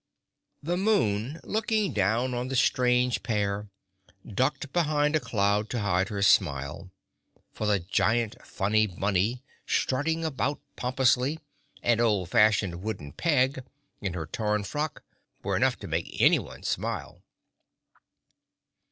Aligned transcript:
The 0.63 0.77
moon, 0.77 1.39
looking 1.43 1.93
down 1.93 2.33
on 2.33 2.47
the 2.47 2.55
strange 2.55 3.21
pair, 3.21 3.69
ducked 4.25 4.73
behind 4.73 5.15
a 5.15 5.19
cloud 5.19 5.69
to 5.69 5.79
hide 5.81 6.09
her 6.09 6.23
smile, 6.23 6.89
for 7.53 7.67
the 7.67 7.77
giant 7.79 8.43
funny 8.43 8.87
bunny, 8.87 9.43
strutting 9.67 10.25
about 10.25 10.59
pompously, 10.75 11.39
and 11.83 12.01
old 12.01 12.29
fashioned 12.29 12.81
wooden 12.81 13.13
Peg, 13.13 13.63
in 14.01 14.15
her 14.15 14.25
torn 14.25 14.63
frock, 14.63 15.03
were 15.43 15.55
enough 15.55 15.77
to 15.77 15.87
make 15.87 16.19
anyone 16.19 16.63
smile. 16.63 17.21